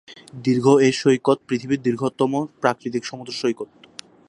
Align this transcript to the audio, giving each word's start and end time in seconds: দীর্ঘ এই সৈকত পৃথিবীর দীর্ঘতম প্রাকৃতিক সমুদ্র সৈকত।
দীর্ঘ 0.43 0.65
এই 0.85 0.93
সৈকত 0.93 1.37
পৃথিবীর 1.47 1.83
দীর্ঘতম 1.83 2.31
প্রাকৃতিক 2.61 3.03
সমুদ্র 3.05 3.33
সৈকত। 3.33 3.69